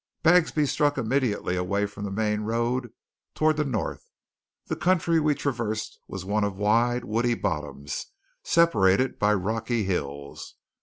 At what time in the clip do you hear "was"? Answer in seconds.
6.07-6.25